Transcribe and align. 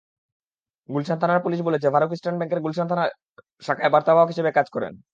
গুলশান 0.89 1.17
থানার 1.21 1.43
পুলিশ 1.45 1.59
বলেছে, 1.67 1.87
ফারুক 1.93 2.11
ইস্টার্ন 2.15 2.37
ব্যাংকের 2.39 2.63
গুলশান 2.65 2.87
শাখায় 3.63 3.91
বার্তাবাহক 3.93 4.29
হিসেবে 4.31 4.51
কাজ 4.57 4.67
করেন। 4.75 4.93